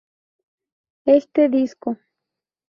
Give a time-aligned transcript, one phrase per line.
[1.05, 1.95] Este disco.